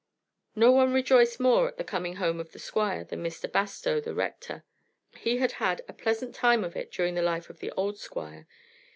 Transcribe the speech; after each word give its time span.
No 0.55 0.71
one 0.71 0.93
rejoiced 0.93 1.39
more 1.39 1.67
at 1.67 1.77
the 1.77 1.83
coming 1.83 2.15
home 2.15 2.39
of 2.39 2.53
the 2.53 2.57
Squire 2.57 3.03
than 3.03 3.23
Mr. 3.23 3.45
Bastow, 3.47 4.01
the 4.01 4.15
Rector. 4.15 4.63
He 5.15 5.37
had 5.37 5.51
had 5.51 5.83
a 5.87 5.93
pleasant 5.93 6.33
time 6.33 6.63
of 6.63 6.75
it 6.75 6.91
during 6.91 7.13
the 7.13 7.21
life 7.21 7.51
of 7.51 7.59
the 7.59 7.69
old 7.73 7.99
Squire. 7.99 8.47